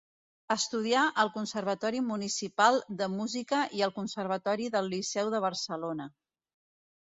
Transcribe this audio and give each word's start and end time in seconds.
Estudià 0.53 1.03
al 1.23 1.29
Conservatori 1.35 2.01
Municipal 2.07 2.81
de 3.03 3.09
Música 3.17 3.61
i 3.81 3.85
al 3.89 3.95
Conservatori 4.01 4.69
del 4.79 4.93
Liceu 4.97 5.33
de 5.37 5.45
Barcelona. 5.49 6.11